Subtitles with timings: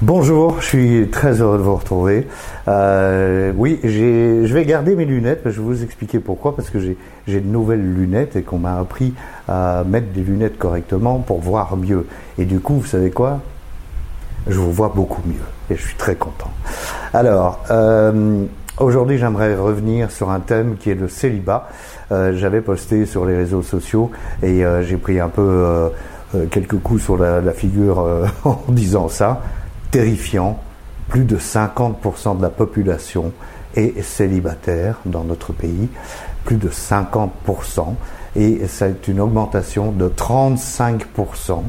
[0.00, 2.28] Bonjour, je suis très heureux de vous retrouver.
[2.68, 7.40] Euh, oui, je vais garder mes lunettes, je vais vous expliquer pourquoi, parce que j'ai
[7.40, 9.12] de nouvelles lunettes et qu'on m'a appris
[9.48, 12.06] à mettre des lunettes correctement pour voir mieux.
[12.38, 13.40] Et du coup, vous savez quoi?
[14.46, 16.52] Je vous vois beaucoup mieux et je suis très content.
[17.12, 18.44] Alors, euh,
[18.78, 21.68] aujourd'hui, j'aimerais revenir sur un thème qui est le célibat.
[22.12, 24.12] Euh, j'avais posté sur les réseaux sociaux
[24.44, 25.90] et j'ai pris un peu
[26.52, 27.98] quelques coups sur la figure
[28.44, 29.42] en disant ça
[29.90, 30.60] terrifiant.
[31.08, 33.32] Plus de 50% de la population
[33.74, 35.88] est célibataire dans notre pays.
[36.44, 37.94] Plus de 50%.
[38.36, 41.62] Et c'est une augmentation de 35%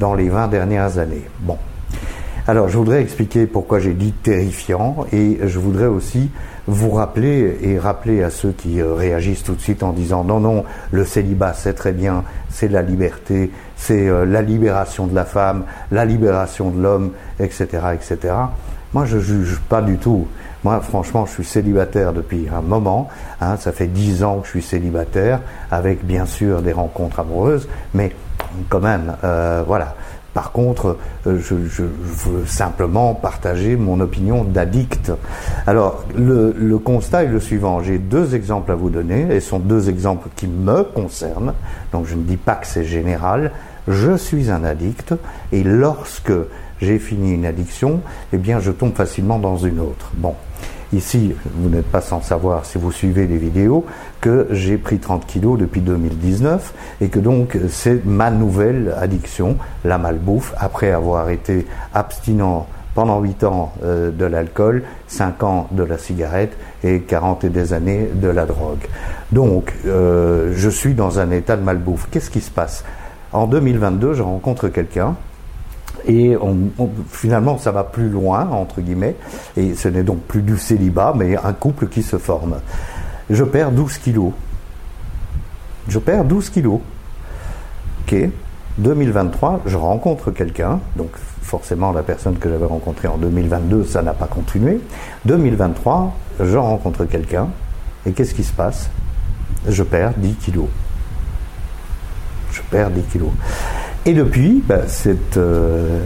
[0.00, 1.28] dans les 20 dernières années.
[1.40, 1.56] Bon.
[2.50, 6.32] Alors, je voudrais expliquer pourquoi j'ai dit terrifiant et je voudrais aussi
[6.66, 10.40] vous rappeler et rappeler à ceux qui euh, réagissent tout de suite en disant non,
[10.40, 15.24] non, le célibat c'est très bien, c'est la liberté, c'est euh, la libération de la
[15.24, 18.34] femme, la libération de l'homme, etc., etc.
[18.94, 20.26] Moi, je juge pas du tout.
[20.64, 23.06] Moi, franchement, je suis célibataire depuis un moment.
[23.40, 27.68] Hein, ça fait dix ans que je suis célibataire, avec bien sûr des rencontres amoureuses,
[27.94, 28.10] mais
[28.68, 29.94] quand même, euh, voilà.
[30.34, 35.12] Par contre, euh, je, veux simplement partager mon opinion d'addict.
[35.66, 37.82] Alors, le, le, constat est le suivant.
[37.82, 41.54] J'ai deux exemples à vous donner, et ce sont deux exemples qui me concernent.
[41.92, 43.50] Donc, je ne dis pas que c'est général.
[43.88, 45.14] Je suis un addict,
[45.52, 46.32] et lorsque
[46.80, 48.00] j'ai fini une addiction,
[48.32, 50.10] eh bien, je tombe facilement dans une autre.
[50.14, 50.34] Bon.
[50.92, 53.84] Ici, vous n'êtes pas sans savoir, si vous suivez les vidéos,
[54.20, 59.98] que j'ai pris 30 kilos depuis 2019 et que donc c'est ma nouvelle addiction, la
[59.98, 65.96] malbouffe, après avoir été abstinent pendant 8 ans euh, de l'alcool, 5 ans de la
[65.96, 68.84] cigarette et 40 et des années de la drogue.
[69.30, 72.08] Donc, euh, je suis dans un état de malbouffe.
[72.10, 72.84] Qu'est-ce qui se passe?
[73.32, 75.14] En 2022, je rencontre quelqu'un
[76.06, 76.36] et
[77.10, 79.16] finalement, ça va plus loin, entre guillemets,
[79.56, 82.56] et ce n'est donc plus du célibat, mais un couple qui se forme.
[83.28, 84.32] Je perds 12 kilos.
[85.88, 86.80] Je perds 12 kilos.
[88.06, 88.16] Ok.
[88.78, 91.10] 2023, je rencontre quelqu'un, donc
[91.42, 94.80] forcément la personne que j'avais rencontrée en 2022, ça n'a pas continué.
[95.26, 97.48] 2023, je rencontre quelqu'un,
[98.06, 98.88] et qu'est-ce qui se passe?
[99.68, 100.68] Je perds 10 kilos.
[102.52, 103.30] Je perds 10 kilos.
[104.06, 106.00] Et depuis, ben, cette euh,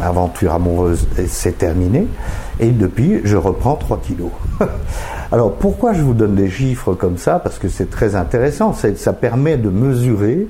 [0.00, 2.06] aventure amoureuse s'est terminée.
[2.60, 4.30] Et depuis, je reprends 3 kilos.
[5.32, 7.38] Alors pourquoi je vous donne des chiffres comme ça?
[7.38, 8.74] Parce que c'est très intéressant.
[8.74, 10.46] Ça permet de mesurer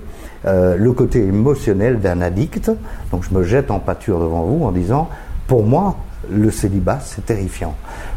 [0.46, 2.70] euh, le côté émotionnel d'un addict.
[3.12, 5.08] Donc je me jette en pâture devant vous en disant,
[5.46, 5.96] pour moi,
[6.30, 7.74] le célibat, c'est terrifiant.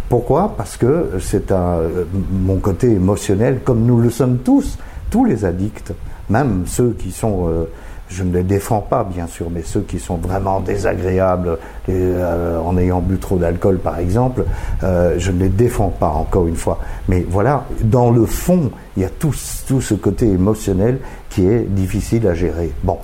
[0.10, 0.56] Pourquoi?
[0.58, 4.80] Parce que c'est un, euh, mon côté émotionnel, comme nous le sommes tous,
[5.12, 5.94] tous les addicts,
[6.30, 7.50] même ceux qui sont
[8.12, 11.58] je ne les défends pas, bien sûr, mais ceux qui sont vraiment désagréables,
[11.90, 14.44] euh, en ayant bu trop d'alcool, par exemple,
[14.84, 16.80] euh, je ne les défends pas, encore une fois.
[17.08, 19.34] Mais voilà, dans le fond, il y a tout,
[19.68, 22.72] tout ce côté émotionnel qui est difficile à gérer.
[22.84, 22.98] Bon,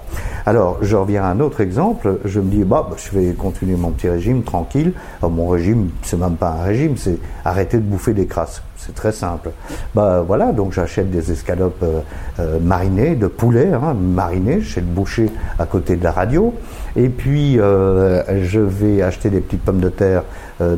[0.45, 2.19] alors je reviens à un autre exemple.
[2.25, 4.93] Je me dis, bah, bah je vais continuer mon petit régime tranquille.
[5.21, 8.61] mon régime, c'est même pas un régime, c'est arrêter de bouffer des crasses.
[8.77, 9.49] C'est très simple.
[9.95, 12.01] Bah voilà, donc j'achète des escalopes euh,
[12.39, 16.53] euh, marinées, de poulet hein, mariné chez le boucher à côté de la radio.
[16.95, 20.23] Et puis euh, je vais acheter des petites pommes de terre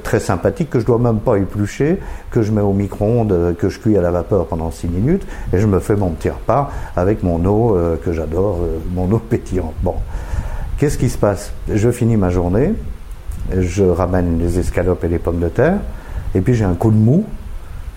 [0.03, 1.99] très sympathiques que je dois même pas éplucher,
[2.31, 5.59] que je mets au micro-ondes, que je cuis à la vapeur pendant 6 minutes, et
[5.59, 8.59] je me fais mon petit repas avec mon eau que j'adore,
[8.93, 9.73] mon eau pétillante.
[9.81, 9.95] Bon,
[10.77, 11.53] qu'est-ce qui se passe?
[11.73, 12.73] Je finis ma journée,
[13.57, 15.79] je ramène les escalopes et les pommes de terre,
[16.35, 17.25] et puis j'ai un coup de mou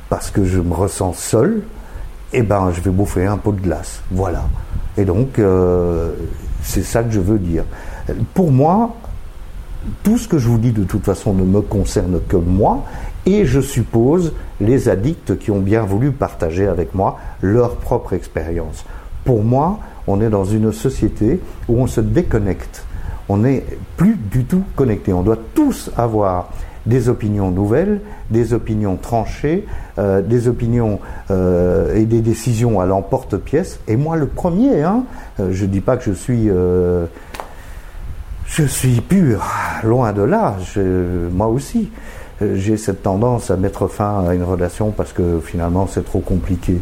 [0.08, 1.62] parce que je me ressens seul,
[2.32, 4.02] eh ben, je vais bouffer un pot de glace.
[4.10, 4.44] Voilà.
[4.96, 6.12] Et donc, euh,
[6.62, 7.64] c'est ça que je veux dire.
[8.34, 8.94] Pour moi,
[10.02, 12.84] tout ce que je vous dis de toute façon ne me concerne que moi,
[13.26, 18.84] et je suppose les addicts qui ont bien voulu partager avec moi leur propre expérience.
[19.24, 22.84] Pour moi, on est dans une société où on se déconnecte.
[23.28, 23.64] On n'est
[23.96, 25.12] plus du tout connecté.
[25.12, 26.50] On doit tous avoir
[26.86, 29.66] des opinions nouvelles, des opinions tranchées,
[29.98, 30.98] euh, des opinions
[31.30, 33.78] euh, et des décisions à l'emporte-pièce.
[33.86, 35.04] Et moi, le premier, hein,
[35.38, 36.50] euh, je ne dis pas que je suis,
[38.54, 39.42] je suis pur,
[39.82, 40.56] loin de là.
[41.32, 41.90] moi aussi,
[42.54, 46.78] j'ai cette tendance à mettre fin à une relation parce que finalement c'est trop compliqué.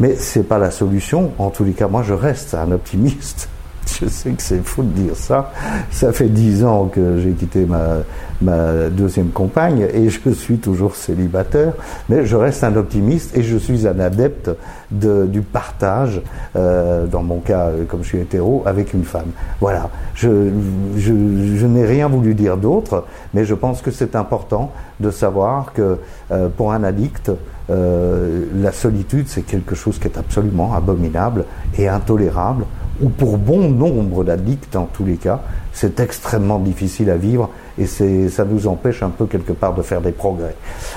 [0.00, 1.32] Mais c'est pas la solution.
[1.38, 3.48] En tous les cas, moi, je reste un optimiste.
[4.00, 5.52] je sais que c'est fou de dire ça.
[5.90, 7.98] Ça fait dix ans que j'ai quitté ma,
[8.42, 11.72] ma deuxième compagne et je suis toujours célibataire,
[12.08, 14.50] mais je reste un optimiste et je suis un adepte
[14.90, 16.20] de, du partage,
[16.56, 19.32] euh, dans mon cas, comme je suis hétéro, avec une femme.
[19.60, 20.50] Voilà, je,
[20.96, 25.98] je, n'ai rien voulu dire d'autre, mais je pense que c'est important de savoir que
[26.30, 27.32] euh, pour un addict,
[27.70, 31.44] euh, la solitude, c'est quelque chose qui est absolument abominable
[31.78, 32.66] et intolérable,
[33.00, 35.40] ou pour bon nombre d'addicts en tous les cas,
[35.72, 40.00] c'est extrêmement difficile à vivre et ça nous empêche un peu quelque part de faire
[40.00, 40.54] des progrès.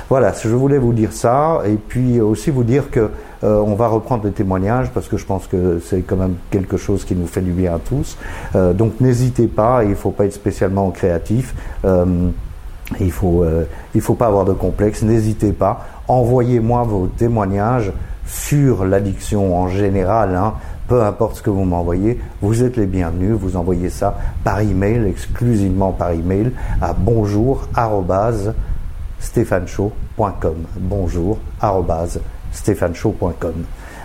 [0.10, 3.10] Voilà, je voulais vous dire ça et puis aussi vous dire que
[3.44, 6.78] euh, on va reprendre des témoignages parce que je pense que c'est quand même quelque
[6.78, 8.18] chose qui nous fait du bien à tous.
[8.56, 11.56] Euh, donc n'hésitez pas, il ne faut pas être spécialement créatif.
[11.86, 12.30] Euh,
[13.02, 13.44] il faut,
[13.96, 15.02] il faut pas avoir de complexe.
[15.04, 15.86] N'hésitez pas.
[16.08, 17.92] Envoyez-moi vos témoignages
[18.28, 20.36] sur l'addiction en général.
[20.36, 20.54] Hein,
[20.88, 23.34] peu importe ce que vous m'envoyez, vous êtes les bienvenus.
[23.34, 26.52] Vous envoyez ça par email, exclusivement par email,
[26.82, 27.68] à bonjour
[30.80, 31.40] Bonjour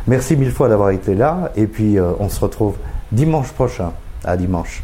[0.07, 2.77] Merci mille fois d'avoir été là et puis euh, on se retrouve
[3.13, 3.93] dimanche prochain.
[4.25, 4.83] À dimanche.